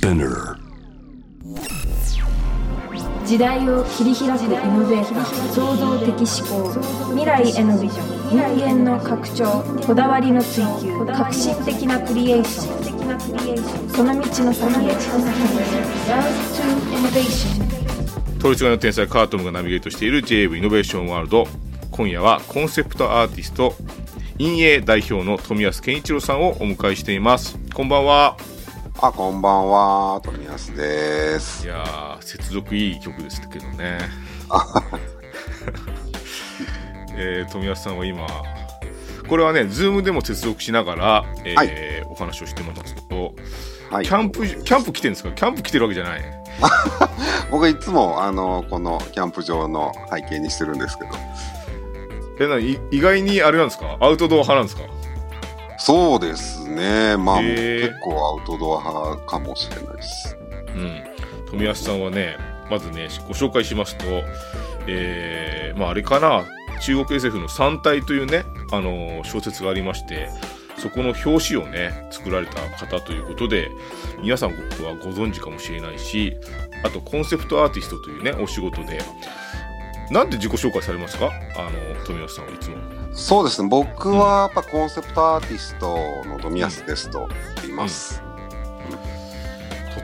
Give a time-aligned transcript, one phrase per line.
[0.00, 0.56] Spinner.
[3.26, 6.72] 時代を切り開くイノベーター創造的思考
[7.10, 14.88] 未来へのビジョン人間の拡張こだわりの追求革新的なクリエーションその道の先へ。
[14.88, 16.24] Love
[16.56, 16.64] to
[16.96, 21.46] Innovation 統一側の天才カートムがナビゲートしている JAV イノベーションワールド
[21.90, 23.74] 今夜はコンセプトアーティスト
[24.38, 27.58] 陰影代表の富安健一郎さんをお迎えしています。
[27.74, 28.38] こんばんは
[29.02, 31.68] あ、こんばんは、富安ですい。
[31.68, 33.98] やー接続いい曲ですけどね
[37.16, 38.26] えー、富安さんは今
[39.28, 43.32] これはねズームでも接続しながら、えーはいお話をしてますけど、
[43.90, 44.04] はい。
[44.04, 45.30] キャンプキャンプ来てるんですか？
[45.30, 46.22] キャンプ来てるわけじゃない
[47.52, 51.10] 僕いつも、あの、このキャンプ場の背景にしてるんですけど。
[52.40, 53.96] えない意外にあれなんですか？
[54.00, 54.82] アウトドア派なんですか？
[55.80, 57.16] そうですね。
[57.16, 60.36] まあ、結構アウトドア派かもしれないです。
[60.74, 61.02] うん、
[61.50, 62.36] 富安さんはね
[62.70, 64.04] まずねご紹介しますと、
[64.86, 66.44] えーまあ、あれかな
[66.80, 70.28] 中国 SF の「三体」というね、あのー小説がありまして
[70.78, 73.70] そこの表紙をね作られた方ということで
[74.22, 74.56] 皆さんは
[75.02, 76.36] ご存知かもしれないし
[76.84, 79.00] あとコンセプトアーティストというねお仕事で
[80.10, 81.30] なんで自己紹介されますか？
[81.56, 82.76] あの富安さんはいつも。
[83.12, 83.68] そうですね。
[83.68, 87.28] 僕はやっぱコンセプトアーティストの富安ですと
[87.62, 88.22] 言います。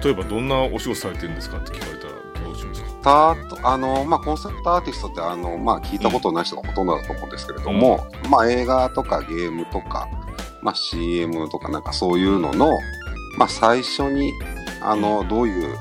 [0.02, 2.12] 例えばどんなお仕事されてるんですかって聞かれたら
[2.44, 3.36] どうしますか？
[3.46, 10.08] たとあの、まあ、コンセプトアーティストって、あの、まあ、聞いたことない人がほとんどだと思うんですけれども、まあ、映画とかゲームとか、
[10.60, 12.70] まあ、CM とかなんかそういうのの、
[13.38, 14.32] まあ、最初に、
[14.82, 15.76] あの、どういう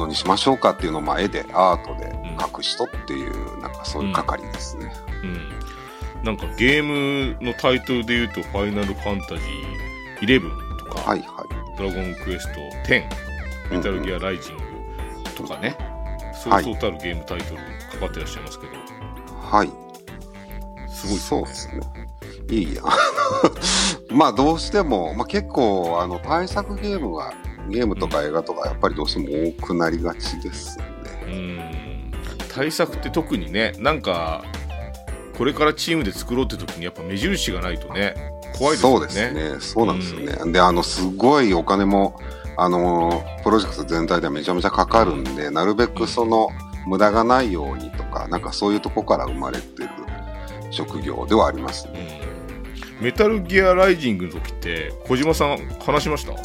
[0.00, 4.92] のにしましょうかっていうのを、まあ、絵で、アートで描く人っていう、なんかそういう係ですね。
[5.22, 10.40] うん、なんかゲームのタイトルで言うと「ファイナルファンタジー11」
[10.78, 11.44] とか、はいは
[11.76, 13.04] ドラゴンクエスト10」
[13.70, 14.62] 「メタルギアライジング」
[15.36, 15.76] とかね、
[16.34, 17.60] そうはいそうたるゲームタイトル
[17.92, 18.76] かかってらっしゃいますけど、い。
[19.50, 19.90] はい。
[20.88, 21.80] すごいそうですね。
[22.50, 22.82] いいや。
[24.10, 27.32] まあ、どうしても、まあ、結構、あの、対策ゲームが、
[27.70, 30.84] ゲームとか映画とか、やっぱりどうしても多くなりがちですね。
[31.26, 32.12] うん
[32.52, 34.44] 対策って特にねなんか
[35.38, 38.14] これからチームで作ろうって時にやっぱ目印がないとね
[38.58, 39.56] 怖いですよねそうですね。
[39.60, 40.52] そうなんですよね。
[40.52, 42.20] で、あの、すごいお金も、
[42.56, 46.48] あの、プロジェクト全体ではめちゃめちゃかかるんで、なるべくその、
[46.86, 49.88] 無駄がないようにとか、なんかそういうとこから生まれてる
[50.70, 52.20] 職業ではありますね。
[52.24, 52.30] うん
[53.00, 56.32] メタルギアライジングの時って小島さん話しました？
[56.32, 56.36] あ、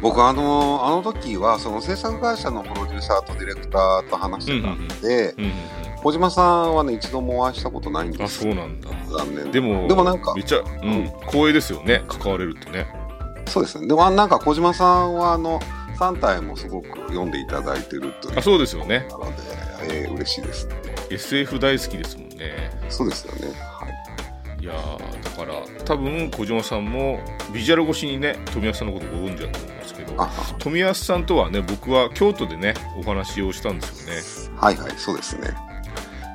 [0.00, 5.52] 僕あの、あの時は、その制作会社のプロデューサーとディレクターと話してたんで、うんうん
[6.02, 8.88] 小島さんはね、一度もお会いしたことないんですそうなんだ。
[9.10, 11.04] 残念でもでもなんかめっちゃ、うんうん。
[11.26, 12.02] 光栄ですよね。
[12.08, 12.86] 関われるってね。
[13.46, 13.86] そうですね。
[13.86, 15.60] でもあなんか小島さんは、あの、
[15.98, 18.38] 3体もすごく読んでいただいてるという。
[18.38, 19.06] あそうですよね。
[19.10, 19.32] なので、
[19.92, 20.74] えー嬉しいですね。
[21.10, 22.70] SF 大好きですもんね。
[22.88, 23.48] そうですよね。
[23.60, 24.64] はい。
[24.64, 27.20] いやーだから多分小島さんも
[27.52, 29.79] ビジュアル越しにね富安さんのことご存知だと思
[30.58, 35.48] 富安さんとはね僕は京都でねお話をしたんですよねはいはい、そうですね。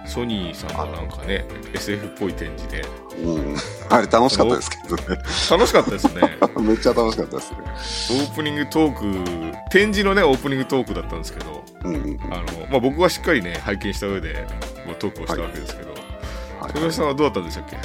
[0.07, 2.85] ソニーさんのなんかね SF っぽい展示で
[3.23, 3.55] うん。
[3.89, 5.03] あれ楽しかったですけどね。
[5.49, 7.51] 楽しかったですね めっちゃ楽しかったです
[8.11, 8.19] ね。
[8.21, 12.19] オープニングトーク展示のねオープニングトークだったんですけどうんうん。
[12.31, 14.47] あの、まあ、僕はしっかりね拝見した上で
[14.85, 16.01] まあトークをしたわけですけど、はい
[16.73, 17.77] 富安さんはどうだったんでしたっけ？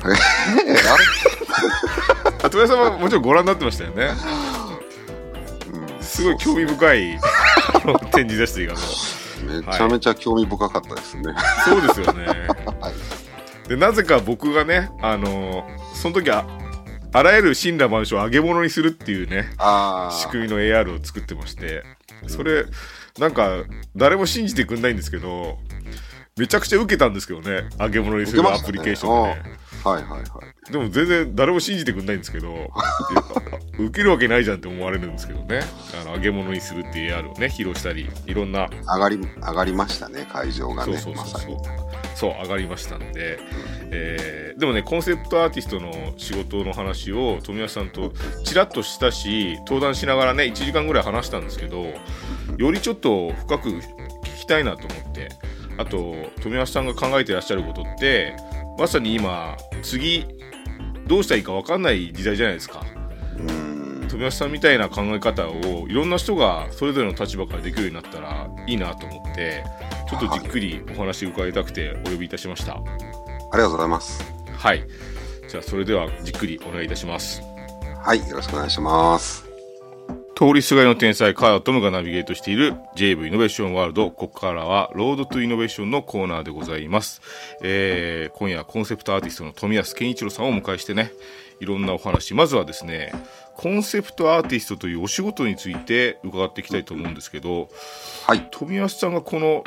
[2.48, 4.10] 富安さんはもちろんご覧になってましたよね
[6.20, 8.80] すごい興味深いあ の展示でした今の
[9.66, 11.22] めちゃめちゃ興味深かったですね。
[11.64, 12.26] そうですよね
[12.80, 12.90] は
[13.64, 13.68] い。
[13.68, 16.44] でなぜか僕がねあのその時は
[17.12, 19.48] あらゆる神羅万象を揚げ物にするっていうね。
[20.12, 21.82] 仕組みの AR を作ってまして
[22.26, 22.66] それ
[23.18, 23.64] なんか
[23.96, 25.58] 誰も信じてくんないんですけど
[26.36, 30.18] めちゃくちゃ受けたんですけどね揚げ物にするアプリケーションでねはいはいは
[30.68, 30.72] い。
[30.72, 32.70] でも全然誰も信じてくんないんですけど
[33.78, 35.62] 受けるわけないじゃんって思われるんですけどね
[36.00, 41.02] あの揚げ物にするっていう AR をね披露したりいろんな上がり、上がりましたね、会場がそうね。
[41.16, 41.90] まさにそうそうそう。
[42.14, 43.38] そう上がりましたんで、
[43.90, 48.12] えーでもねコンセプトアーティストの仕事の話を富安さんと
[48.44, 51.86] ちらっとしたし登壇しながらね1時間ぐらい話したんですけど
[52.58, 53.80] よりちょっと深く聞
[54.40, 55.30] きたいなと思って
[55.78, 58.36] あと富安さんが考えてらっしゃることって
[58.78, 60.26] まさに今次
[61.06, 62.84] どうしたらいいか分かんない時代じゃないですか。
[63.38, 63.42] う
[64.04, 64.08] ん。
[64.08, 69.64] 富安さんみたいな考え方をいろんな人がそれぞれの立場からできるようになったらいいなと思って
[70.08, 74.22] ちょっとじっくりお話伺いたくてお呼びいたしましたありがとうございます。
[74.52, 74.84] はい
[75.48, 77.42] じゃあそれではじっくりお願いいたします
[78.02, 79.49] はい、よろしくお願いします。
[80.40, 84.10] 通りすがりの天才、カートムがナビゲートしている J-WAVE Innovation World。
[84.10, 87.20] ここからは、 Road to Innovation のコーナーでございます。
[87.60, 91.12] えー、今夜はコンセプトアーティストの富安健一郎さんをお迎えしてね、
[91.60, 92.32] いろんなお話。
[92.32, 93.12] まずはですね、
[93.54, 97.68] コンセプトアーティストというお仕事について伺っていきたいと思うんですけど、
[98.26, 98.48] はい。
[98.50, 99.62] 富安さんがこの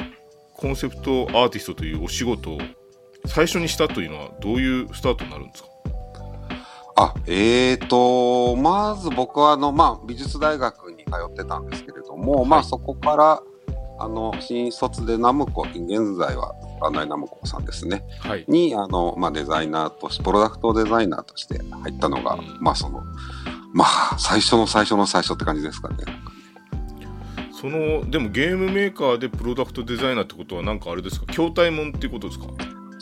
[0.56, 2.60] コンセプトアーティストというお仕事を
[3.28, 5.70] 最初にしたというのはどういうスタートになるんですか？
[6.96, 13.42] あ、えーと、まず僕はあの、まあ、美術大学に通ってたんですけれども、まあ、そこから、
[14.00, 18.04] あの、新卒でナムコ、現在は、バンダイナムコさんですね。
[18.20, 18.46] はい。
[18.48, 23.02] に、あの、まあ、デザイナーとして、プロダクトデザイナーとして入ったのが、うんまあ、その、
[23.72, 25.96] まあ、最初の最初の最初って感じですかね。
[27.52, 31.26] そのでもゲームメーカーでプロダクトデザイナーってことはなんかあれですか？
[31.28, 32.48] 筐体もんっていうことですか？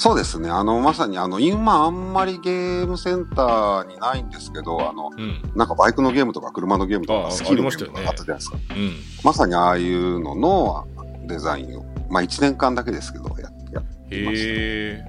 [0.01, 0.49] そうですね。
[0.49, 8.57] あの、まさに、あの、今あんまりゲームセンターにないんですけど、あの、うんなんかバイクのゲームとか車のゲームとかスキルのゲームとかあったじゃないですか。
[8.57, 8.93] うん
[9.23, 10.87] まさにああいうのの
[11.27, 15.03] デザインを、まあ1年間だけですけど、ややへえ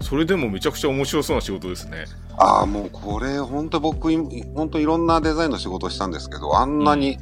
[0.00, 2.04] それでもめちゃくちゃ面白そうな仕事ですね
[2.38, 7.18] ああ、もうこれ、本当僕、い本当いろんなデザインの仕事をしたんですけど、あんなに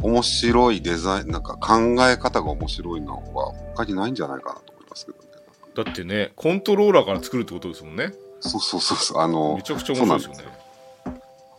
[0.00, 5.29] 面白いデザイン、なんか考え方が面白いのは他にないんじゃないかなと思いますけどね。
[5.74, 8.12] だってねコントローラーから作るってことですもんね。
[8.40, 10.58] そうそうそうそう、あのめ、ちゃくちゃ面白いですよね。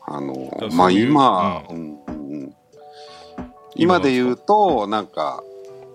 [0.07, 1.77] あのら、まあ今、うん。
[2.07, 2.55] うんうん。
[3.75, 5.43] 今で言うと、なんか、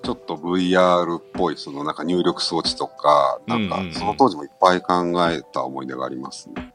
[0.05, 3.95] ちょっと VR っぽい、そのなんか入力装置とか、なんかうんうんうん。
[3.95, 6.73] その当時もいっぱい考えた思い出がありますね。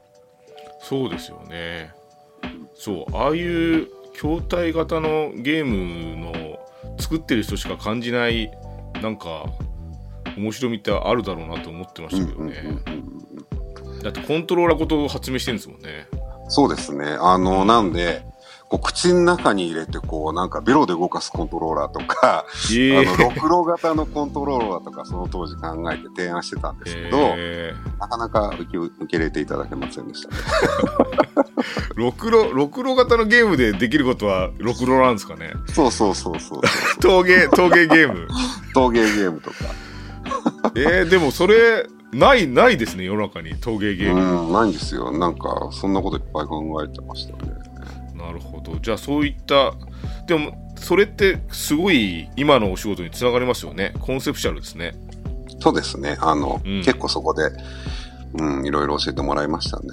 [0.80, 1.94] そうですよね。
[2.74, 6.58] そうああいう筐体型のゲームの
[6.98, 8.50] 作ってる人しか感じない
[9.00, 9.46] なんか
[10.36, 12.98] 面白みってあるだろうなと思ってましたけどねうんう
[13.98, 16.08] んだってコントローラーごと発明してるんですもんね
[16.52, 17.16] そうですね。
[17.18, 18.24] あの、なんで、
[18.68, 22.44] こう口の中に入れて、こう、なんかベロで動かすコントローラーとか、
[22.74, 30.36] ええあの、ろくろ型のコントローラーとか、その当時考えて提案してたんですけど、えなかなか受け受け入れていただけませんでしたね。
[31.94, 36.60] ー、 ろくろろくろ型のゲームでできることはろくろなんですかねそうそうそうそう。
[37.00, 38.28] 陶芸陶芸ゲーム
[38.74, 39.56] 陶芸ゲームとか。
[40.76, 45.10] えー、でもそれないないですね世の中に陶芸ゲーム、うん、ないんですよ。
[45.16, 47.52] なんか、そんなこといっぱい考えてましたね。
[48.14, 49.72] なるほどじゃあそういった
[50.26, 54.94] でもそれってすごい今のお仕事につながりますよねコンセプシャルですね
[55.60, 56.16] そうですね。
[56.20, 57.50] あの、うん結構そこで、
[58.38, 59.86] うん、いろいろ教えてもらいましたね。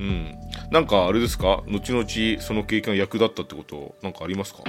[0.00, 0.34] うん
[0.70, 1.62] なんかあれですか？
[1.68, 4.62] 後々その経験が役立ったってことなんかありますか？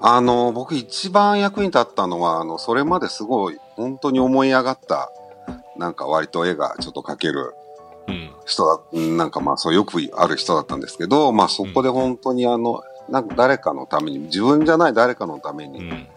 [0.00, 5.10] あの、僕一番役に立ったのは、あの、それまですごい、本当に思い上がった、
[5.76, 7.54] なんか割と絵がちょっと描ける
[8.08, 8.30] うん。
[8.44, 16.08] 人だ、うんなんかまあそうよくある人だったんですけど、まあそこで本当にあの、なんか誰かのために、自分じゃない誰かのために、うん。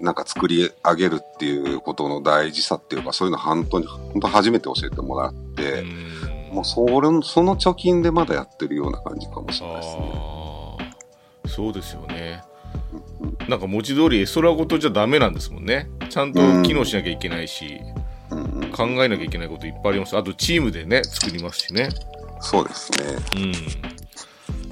[0.00, 6.54] なんか作り上げるっていうことの大事さっていうか、そういうの本当に、本当初めて教えてもらって、うん。
[6.54, 6.92] もうそれ、
[7.22, 10.94] その貯金でまだやってるような感じかもしれないですね。
[11.46, 12.42] そうですよね
[13.48, 15.90] なんか文字通り絵空ごとじゃダメなんですもんね。
[16.08, 17.80] ちゃんと機能しなきゃいけないし、
[18.72, 20.16] 考えなきゃいけないこといっぱいあります。
[20.16, 21.88] あとチームでね作りますしね。
[22.40, 22.98] そうですね。
[23.36, 23.52] うん。
[23.52, 23.58] じ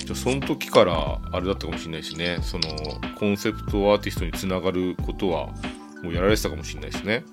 [0.08, 2.38] ゃあその時からあれだったかもしれないしね。
[2.42, 2.68] その
[3.18, 5.48] コンセプトアーティストにつながることは
[6.02, 7.24] もうやられてたかもしれないですね。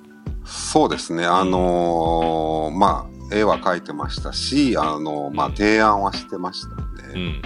[0.46, 1.26] そうですね。
[1.26, 7.20] あのーまあ、絵は描いてましたし、あのまあ、提案はしてましたうね。
[7.20, 7.42] ん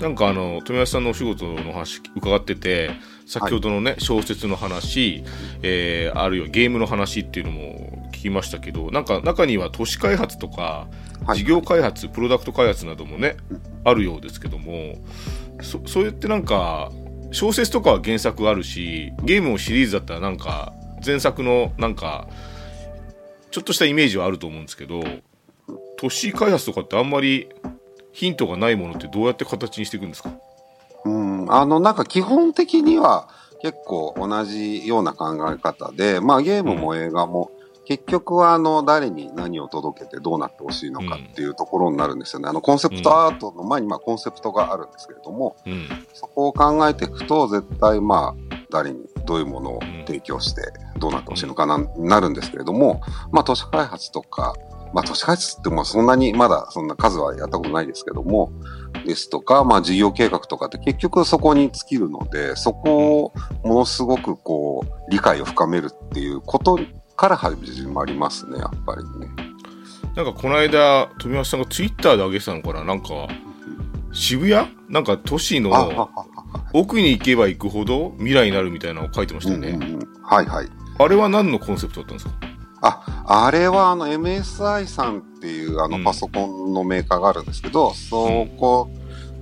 [0.00, 2.90] なんかあの富安さんのお仕事の話伺ってて
[3.26, 5.22] 先ほどのね、小説の話、
[5.62, 10.88] えーあるいはゲームの話っていうのも聞きましたけどなんか中には都市開発とか
[11.26, 11.38] はい。
[11.38, 13.36] 事業開発、プロダクト開発などもね
[13.84, 14.96] あるようですけども
[15.60, 16.90] そそうやってなんか
[17.32, 20.72] 小説とかは原作あるしゲームもシリーズだったらなんか
[21.04, 22.28] 前作のなんか
[23.50, 25.02] ちょっとしたイメージはあると思うんですけど
[25.98, 27.48] 都市開発とかってあんまり
[28.18, 30.32] ヒントがないものってどうやって形にしていくんですか？
[31.04, 33.28] うん、あの、なんか基本的には
[33.62, 37.52] 結構同じような考え方で、まあゲームも映画も、
[37.84, 42.48] 結局はあの、誰に何を届けてどうなってほしいのかっていうところになるんですよね。
[42.48, 45.86] あの、コンセプトアートの前にまあコンセプトがあるんですけれども、うん。
[46.12, 50.62] そこを考えていくと、絶対まあ、誰にどういうものを提供して
[50.98, 54.54] どうなってほしいのかな、なるんですけれども、まあ都市開発とか、
[54.92, 58.52] まあ都市開発ってもそんなにまだそんな数はやったことないですけども、
[59.06, 63.32] ですとか、まあ事業計画とかって結局そこに尽きるので、そこを
[63.64, 66.78] ものすごくこう、理解を深めるっていうこと
[67.16, 69.28] から始まりますね、やっぱりね。
[70.14, 73.08] なんかこの間富安さんがツイッターで上げてたのかななんか
[74.12, 74.68] 渋谷？
[74.88, 76.08] なんか都市の
[76.72, 79.68] 奥に行けば行くほど未来になるみたいなのを書いてましたよね。
[79.68, 80.68] うんうんうんはいはい。
[80.98, 82.34] あれは何のコンセプトだったんですか？
[82.80, 85.90] あ、あれはあの MSI さんっていうあうん。
[85.92, 88.90] のパソコンのメーカーがあるんですけど、そこ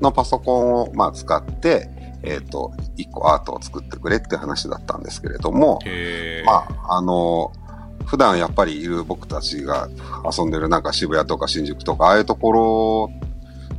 [0.01, 1.89] のパソコンをまあ使って、
[2.23, 5.79] えっ、と、一個アートを作ってくれって話だったんですけれども、
[6.45, 7.53] まあ、あの、
[8.07, 9.89] 普段やっぱりいる僕たちが
[10.37, 13.11] 遊んでるなんか渋谷とか新宿とか、ああいうところ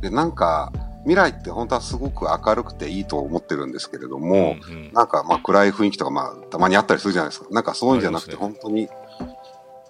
[0.00, 0.72] でなんか
[1.02, 4.92] 未来って本当はすごく明るくていいと思ってるんですけれども、うんうん。
[4.92, 7.48] なんかまあ暗い雰囲気とかまあたまにあったりするじゃないですか。
[7.50, 8.88] なんかそういうんじゃなくて本当に、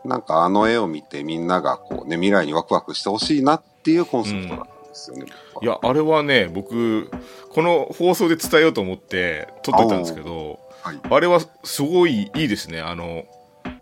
[0.04, 5.26] なんかあの絵を見てみんながこうね未来にワクワクしてほしいなっていうコンセプトだったんですよね。
[5.62, 7.10] いや、あれはね、僕、
[7.50, 11.00] この放送で伝えようと思って撮っといたんですけど、はい。
[11.10, 12.80] あれはすごいいいですね。
[12.80, 13.24] あの、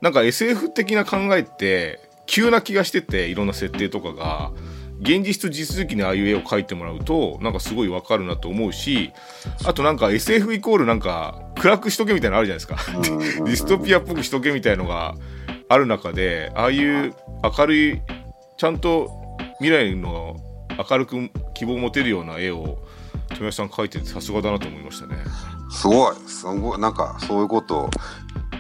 [0.01, 4.53] なんか SF 的な考えって、急な気がしてて、いろんな設定とかが、
[5.01, 9.13] 現実と地続きにああいう絵を描いてもらうと、なんかすごいわかるなと思うし、
[9.65, 12.77] あとなんか SF イコールなんか暗くしとけみたいなのあるじゃないですか。
[13.45, 15.15] ディストピアっぽくしとけみたいのが
[15.69, 17.15] ある中で、ああいう
[17.59, 18.03] 明るい、
[18.57, 19.11] ちゃんと
[19.59, 20.37] 未来の
[20.91, 22.79] 明るく希望を持てるような絵を、
[23.31, 25.17] 富谷さん描いててさすがだなと思いましたね。
[25.71, 27.91] すごい、すごい、なんかそういうことを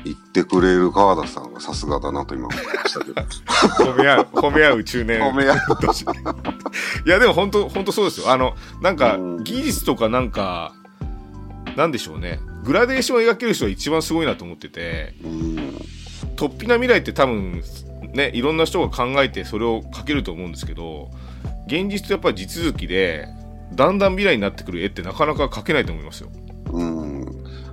[0.04, 3.22] 言ってくれる川田さんがさすがだなと今思いましたけど。
[3.92, 5.20] 褒め合う、褒め合う中年。
[5.20, 6.02] 褒め合う年
[7.06, 8.32] いや、でも本当、本当そうですよ。
[8.32, 10.72] あの、なんかうん、技術とかなんか、
[11.76, 12.40] なんでしょうね。
[12.64, 15.78] グラデーションを描ける人が一番すごいなと思ってて、うん。
[16.36, 17.62] 突飛な未来って多分、
[18.12, 21.10] ね、いろんな人が考えてそれを描けると思うんですけど、
[21.66, 23.28] 現実とやっぱり地続きで、
[23.72, 26.30] だんだん未来になってくる絵ってなかなか描けないと思いますよ。
[26.72, 27.26] うん。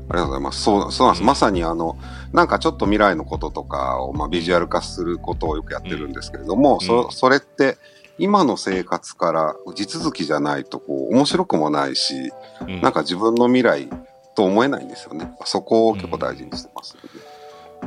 [0.09, 0.61] ありがとうございます。
[0.61, 1.25] そう、そうなんです。
[1.25, 1.97] まさにあの、
[2.33, 7.77] なんかちょっと未来のこととかを、まあ、ビジュアル化することをよくやってるんですけれども、うんそ、それって、
[8.17, 13.89] 今の生活から地続きじゃないと、こう、面白くもないし、うんなんか自分の未来
[14.35, 15.31] と思えないんですよね。
[15.45, 16.95] そこを結構大事にしてます、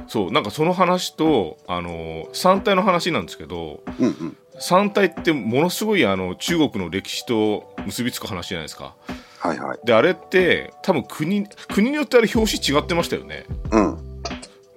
[0.08, 4.36] そう、なんかその話と、あの、三体の話なんですけど、うんうん。
[4.58, 8.94] 三体ってものすごいあの中国の歴史と結びつく話じゃないですか。
[9.38, 9.78] はいはい。
[9.84, 13.44] であれって多分国国によってあれ表紙違ってましたよね。
[13.70, 14.22] うん。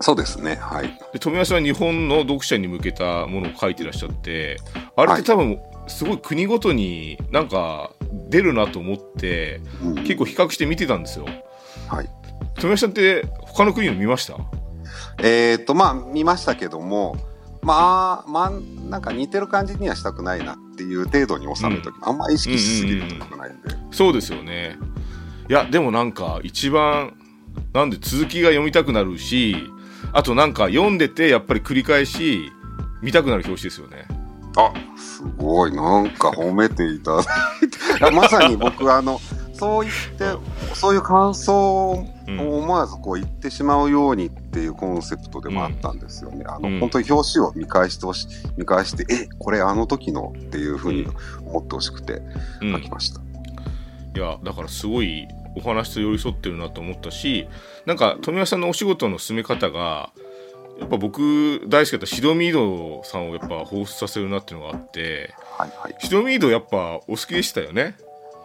[0.02, 0.56] そうですね。
[0.56, 1.00] はい。
[1.14, 4.58] で富谷さんは日本の読者に向けたものを書いてらっしゃって
[4.98, 5.58] あれって多分
[5.88, 7.94] すごい国ごとになんか
[8.28, 11.26] 出るなと思ってうん、結構比較して見てたんですよ。
[11.88, 12.10] はい。
[12.56, 14.36] 富谷さんって他の国の見ました？
[15.22, 17.18] えーっと、まあ、見ましたけども、
[17.62, 18.52] まあ、まあ、
[18.90, 23.76] なんか似てる感じにはしたくないなっていう程度に収めとき、あんま意識しすぎるとよくないんで。
[23.92, 24.78] そうですよね。
[25.50, 27.18] いやでもなんか一番
[27.74, 29.56] なんで続きが読みたくなるし
[30.14, 32.52] あとなんか読んでてやっぱり繰り返し
[33.02, 34.06] 見たくなる表紙ですよね。
[34.56, 35.72] あ、すごい。
[35.74, 37.26] なんか褒めていただい
[38.10, 38.12] て。
[38.12, 39.20] まさに僕、あの、
[39.54, 46.44] そう言って、そういう感想をうん思わずこう言ってしまうようにっていうコンセプトでもあったんですよね。
[46.48, 51.08] あの、うん本当に表紙を見返してほし、見返して、え、これあの時のっていうふうに
[51.46, 52.22] 思ってほしくて
[52.62, 53.22] うん書きました。
[54.16, 57.48] いやだからすごいお話と寄り添ってるなと思ったし
[57.86, 60.12] なんか富谷さんのお仕事の進め方が
[60.80, 65.96] やっぱ僕大好きだったシドミードさんをやっぱ放出させるなっていうのがあってはいはい。
[66.00, 67.96] シドミードやっぱお好きでしたよね？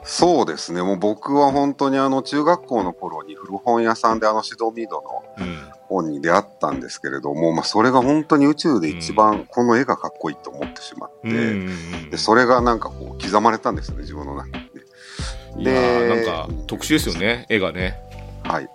[0.05, 0.83] そうですね。
[0.83, 11.69] もう僕は本当にあの中学校の頃に古本屋さんであのシドミードのうん本に出会ったんですけれども、まあそれが本当に宇宙で一番この絵がかっこいいと思ってしまって、うんうん
[12.05, 17.99] うんでそれがなんかこう刻まれたんですよね、自分の中にでなんか特殊ですよね絵がね。
[18.45, 18.69] はい。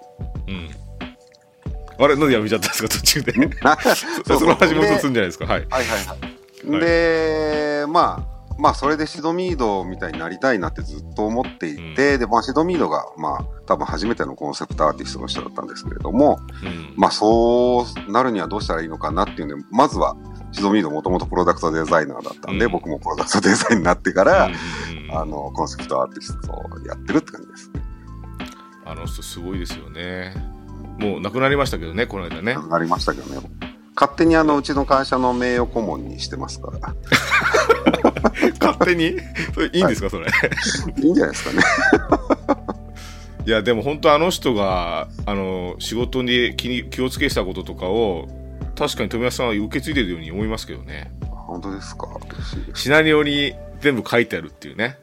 [0.48, 0.70] うん
[2.02, 3.34] あれなんでやめちゃったんですか途中で
[4.26, 5.68] そその話もでするんじゃないですかはい。
[5.70, 6.80] はいはいはい。
[6.80, 8.29] で、まあ、
[8.60, 20.18] まあ、それでシドミードみたいになりたいなってずっと思っていて、で、まあ、シドミードが、まあ、多分初めてのコンセプトアーティストの人だったんですけれども、うんまあ、そうなるにはどうしたらいいのかなっていうので、まずは、
[20.52, 27.72] シドミードもともとプロダクトデザイナーだったんで、うん僕もプロダクトデザインになってから、うんうんうんあの、コンセプトアーティストをやってるって感じです。
[28.86, 30.34] あの人すごいですよね。
[31.00, 32.58] もう亡くなりましたけどねこの間ね。
[32.70, 33.48] なりましたけどね。
[33.96, 36.96] 勝手にあの、うちの会社の名誉顧問にしてますから。
[38.60, 39.18] 勝手に？
[39.54, 40.28] それいいんですかそれ？
[40.98, 41.64] いいんじゃないですかね。
[43.46, 48.28] いやでも本当あの人があの仕事に気に気をつけてたこととかを
[48.76, 52.08] 確かに富安さんは受け継いでるように思いますけどね本当ですか？
[52.76, 54.98] シナリオに全部書いてあるっていうね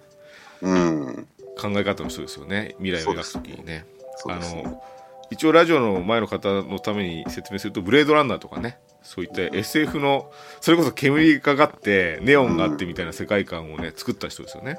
[0.62, 1.26] うん。
[1.58, 3.84] 考え方の人ですよね未来を描くときにねね。
[4.26, 4.82] の
[5.30, 14.78] 一応ラジオの前の方のために説明するとブレードランナーとかねそういった SF のそれこそ煙がかかってネオンがあってみたいな世界観をね作った人ですよね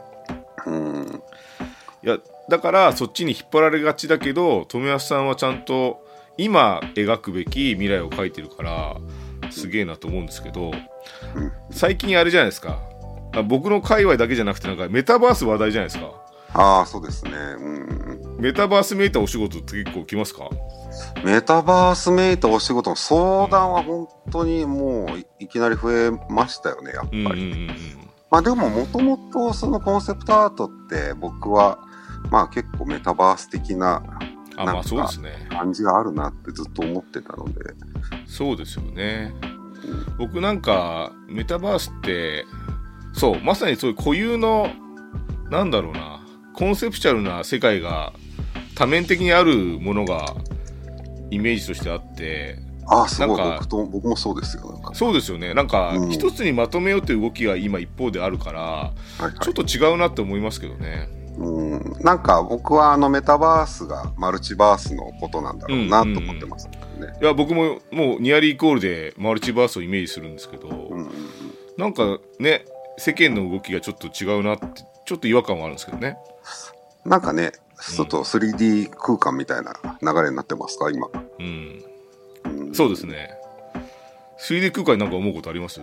[0.66, 1.24] うん。
[2.04, 2.18] いや
[2.50, 6.06] だからそっちに引っ張られがちだけど富安さんはちゃんと
[6.38, 8.98] 今描くべき未来を描いてるから
[9.50, 10.72] すげえなと思うんですけど
[11.36, 12.80] うん最近あれじゃないですか
[13.34, 16.12] あ僕の界隈だけじゃなくてなんかメタバース話題じゃないですか
[16.54, 17.32] ああ、そうですね。
[17.60, 18.38] うん。
[18.40, 20.50] メタバースめいたお仕事って結構来ますか？
[21.24, 27.20] メタバースメイトお仕事の相談は本当にもういいきなり増えましたよね、やっぱり。
[27.20, 31.80] うんうんうんうんまあでももともとそのコンセプトアートって僕は
[32.30, 34.04] まあ結構メタバース的な
[34.58, 37.54] あまあそうですね感じがあるなってずっと思ってたので。
[38.26, 39.34] そうですよね
[40.18, 42.46] 僕なんかメタバースって
[43.14, 44.70] そうまさにそういう固有の
[45.50, 48.12] なんだろうなコンセプチュアルな世界が
[48.76, 50.36] 多面的にあるものが
[51.32, 53.38] イメージとしてあってああ、すごい。
[53.38, 54.82] なんか僕と、僕もそうですよ。
[54.94, 61.96] そうですよねなんかうん一つにまとめようという動きが今一方であるからはいはいちょっと違うなって思いますけどねうん。
[62.02, 66.80] なんか僕はあのメタバースがマルチバースのことなんだろうなと思ってますね。
[67.22, 71.10] いや僕ももうニアリーイコールでマルチバースをイメージするんですけど、うんうんうん。
[71.78, 72.66] なんかね
[72.98, 76.18] 世間の動きがちょっと違うなってちょっと違和感はあるんですけどね
[77.06, 81.08] なんかね、ちょっと 3D 空間みたいな流れになってますか、今。
[81.40, 81.84] うん。
[82.46, 82.74] うん。
[82.74, 83.32] そうですね。
[84.40, 85.82] 3D 空間になんか思うことあります？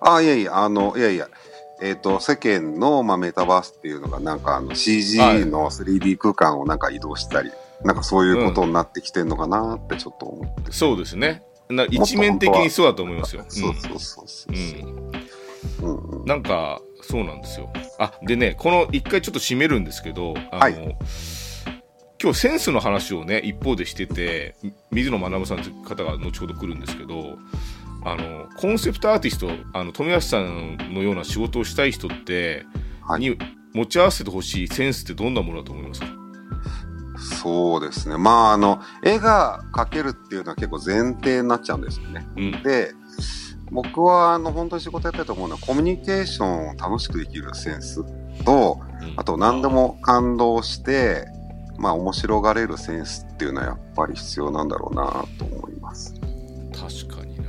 [0.00, 1.28] ああ、いやいや、あの、いやいや、
[1.82, 5.46] えっ、と、世間の、まあ、メタバースっていうのが、なんかあの CG はい。
[5.46, 7.50] の 3D 空間をなんか移動したり、
[7.82, 10.72] なんかそういうことになってきてんのかなってちょっと思って。
[10.72, 11.42] そうですね。
[11.68, 13.44] な一面的にそうだと思いますよ。
[13.48, 14.52] そうそうそうそう
[15.82, 15.86] う。
[15.86, 16.10] ん、うん。
[16.10, 17.72] うんうん、なんかそうなんですよ。
[17.98, 20.96] あでねこの一回ちょっと締めるんですけどあの、はい。
[22.22, 27.38] 今日センスの話をね一方でしててみ水野学さんという方が後ほど来るんですけど
[28.04, 32.64] あのコンセプトアーティストあの富安さんのような仕事をしたい人って、
[33.02, 33.20] はい。
[33.20, 33.36] に
[33.72, 36.06] 持ち合わせてほしいセンスってどんなものだと思いますか？
[37.42, 38.16] そうですね。
[38.16, 42.26] まあ、あの、絵が描けるっていうのは結構前提になっちゃうんですよね。
[42.36, 42.62] うん。
[42.62, 42.92] で、
[43.70, 48.04] 僕は、あの、本当に仕事やってると思うのは、コミュニケーションを楽しくできるセンス
[48.44, 49.14] と、うん。
[49.16, 51.26] あと何でも感動して、
[51.78, 56.14] まあ面白がれるセンスっていうのはやっぱり必要なんだろうなと思います。
[56.72, 57.44] 確かにな。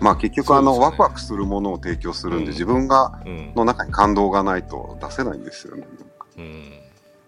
[0.00, 0.78] まあ結局あの、ね。
[0.78, 2.50] ワクワクするものを提供するんで、うん。
[2.50, 3.52] 自分がうん。
[3.54, 5.86] の中に感動がないと出せないんですよね。
[6.36, 6.72] うん。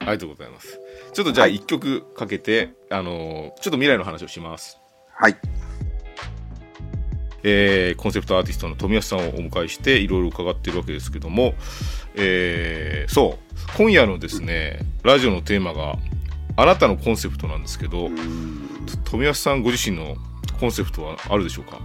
[0.01, 0.79] ありがとうございます。
[1.13, 1.55] ちょっとじゃあはい。
[1.55, 4.79] 一曲かけて、あのーちょっと未来の話をします。
[5.09, 5.37] はい。
[7.43, 11.55] えーコンセプトアーティストの富安さんをお迎えしていろいろ伺ってるわけですけども、
[12.15, 15.97] えーそう今夜のですねラジオのテーマが
[16.57, 18.61] あなたのコンセプトなんですけど、うん
[19.05, 20.17] 富安さんご自身の
[20.59, 21.79] コンセプトはあるでしょうか？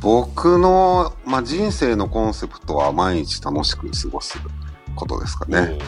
[0.00, 4.38] 僕の、まあ、人生のコンセプトは毎日楽しく過ごす
[4.96, 5.78] ことですかね。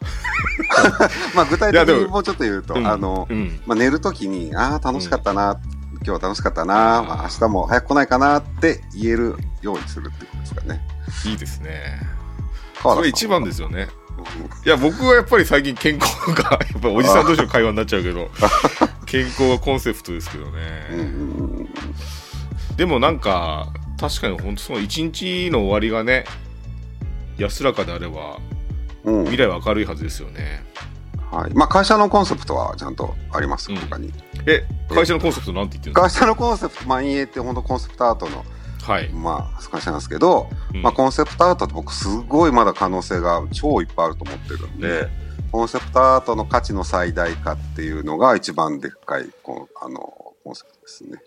[1.34, 3.60] まあ具体的にもうちょっと言うと、うんあの、うん。
[3.66, 5.58] まあ、寝るときに、ああ、楽しかったな、
[6.04, 10.80] 今日は楽しかったな、まあ、明日も早く来ないかなって言えるようにするってことですかね。
[11.26, 12.00] いいですね。
[12.82, 13.88] それ一番ですよね。
[14.02, 14.08] うん
[14.64, 18.28] いや僕はやっぱり最近健康がやっぱりおじさん同士の会話になっちゃうけど
[19.06, 21.68] 健康がコンセプトですけどね、
[22.76, 26.24] でもなんか確かに本当その一日の終わりがね
[27.38, 28.38] 安らかであれば
[29.04, 30.62] 未来は明るいはずですよね
[31.30, 31.54] はい。
[31.54, 34.12] まあ、会社のコンセプトはちゃんとあります、うん他に。
[34.46, 38.44] え会社のコンセプトなんて言ってるんです会社のコンセプト、まあ、陰影って本当コンセプトアートの、
[38.84, 50.00] かはい、まあ、会社なんですけど、うんまあ、コンセプトアートって僕すごいまだ可能性が超いっぱいあると思ってるんで、うんコンセプトアートの価値の最大化っていうのが一番でっかいこのあの
[50.44, 51.22] コンセプトですね。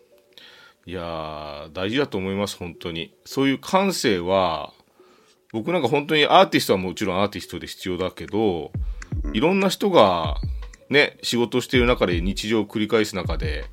[0.86, 4.74] いやー大事だと思います本当にそういう感性は
[5.54, 8.72] 僕なんか本当にアーティストはもちろんアーティストで必要だけど
[9.34, 10.38] いろんな人が
[10.90, 13.66] ね仕事をしている中で日常を繰り返す中で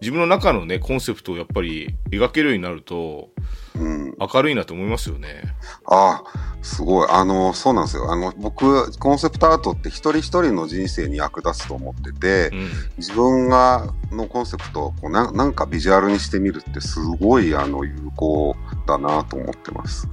[0.00, 3.30] 自分の中のねコンセプトをやっぱり描けるようになると
[3.76, 4.14] うん。
[4.18, 5.42] 明るいなと思いますよね
[5.86, 7.08] ああ、すごい。
[7.10, 8.10] あの、そうなんですよ。
[8.10, 18.54] あの、僕、コンセプトアートって一人一人の人生に役立つと思ってて、うん自分が、のコンセプトをこうななんかビジュアルにしてみるってすごい、あの、有効
[18.86, 20.08] だなと思ってます。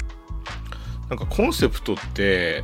[1.09, 2.63] なんかコンセプトって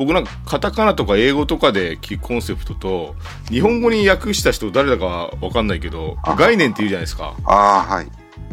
[0.00, 3.16] 僕なんかカタカナとか英語とかで聞くコンセプトと
[3.50, 8.06] 日本語に訳した人誰だかは分かんないけどあ概念って言うじゃないですかああ、はい。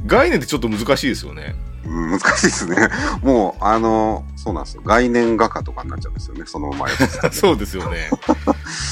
[0.06, 1.56] 概念ってちょっと難しいですよね
[1.86, 2.76] うん難しいですね。
[3.24, 4.82] もう、あの、そうなんですよ。
[4.84, 7.32] 概念画家とかになっちゃうんですよね、その前は。
[7.32, 8.10] そうですよね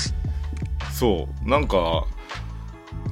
[0.94, 2.06] そうなんか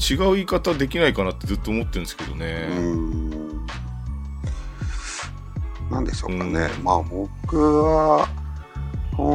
[0.10, 3.30] 違う言い方できないかなってずっと思ってるんですけどうね、ん。
[5.92, 6.70] なんでしょうかね。
[6.78, 8.30] うんまあ僕は、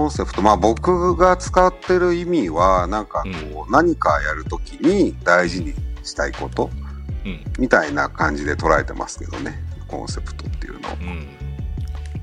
[0.07, 6.71] ンセプト、まあ僕が使ってる意味は、なんかこう、何かやるときに大事にしたいこと、
[7.25, 7.45] うん。
[7.59, 10.93] みたいな感じで捉えてますけどね、コンセプトっていうのを。
[10.93, 11.29] うん。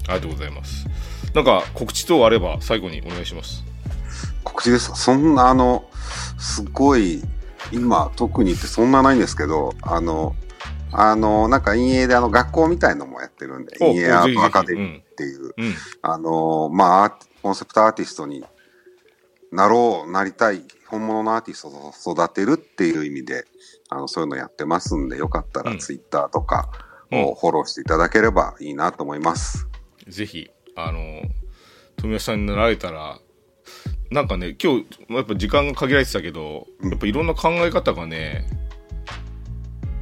[0.07, 0.85] ありがとうございます。
[1.33, 3.63] なんか告知等あれば最後にお願いします。
[4.43, 4.89] 告知です。
[4.89, 5.85] かそんなあの、
[6.37, 7.21] すごい、
[7.71, 10.35] 今特にってそんなないんですけど、あの、
[10.91, 15.73] あの、なんか陰影であの学校みたいのもやってるんで、お陰影アートアカデミーっていう、うん。
[16.01, 18.43] あの、まあコンセプトアーティストに
[19.51, 23.45] なろう、なりたい、本物のアーティストを育てるっていう意味で、
[23.87, 25.77] あの、そういうのやってますんで、よかったらうん。
[25.77, 26.71] ツイッターとか
[27.11, 27.23] うん。
[27.23, 29.67] をフォローしていただければいいなと思います。
[30.07, 31.21] ぜひあの
[31.97, 33.19] 富安さんになられたら
[34.09, 36.89] なんかね今日やっぱ時間が限られてたけど、うん。
[36.89, 38.47] やっぱいろんな考え方がね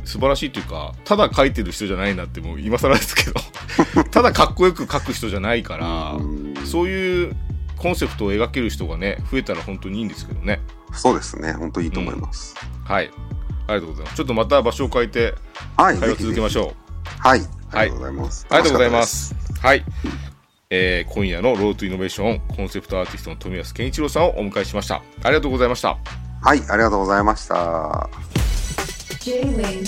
[0.06, 3.34] 素晴らしいというかただ書いてる人じゃないなってもう今更ですけど
[4.12, 7.36] ただかっこよく書く人じゃないからうんそういう
[7.78, 10.60] コンセプトを描ける人がね増えたら本当にいいんですけどね
[10.94, 11.54] そうですね。
[11.54, 12.56] 本当いいと思います。
[12.86, 13.12] はい
[13.68, 15.34] ありがとうございますちょっとまた場所を変えて
[15.78, 15.98] はい。
[15.98, 16.74] 会話続けましょう
[17.20, 17.42] はい。
[17.72, 18.46] ありがとうございます。
[18.50, 19.36] ありがとうございます。
[19.62, 19.84] はい。
[20.70, 25.02] えー今夜の Road to Innovation コンセプトアーティストの富安健一郎さんをお迎えしました。
[25.24, 25.98] ありがとうございました。
[26.42, 26.60] はい。
[26.70, 28.10] ありがとうございました。
[29.22, 29.84] J-Wave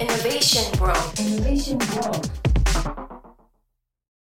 [0.00, 0.96] Innovation World.
[1.18, 2.41] Innovation World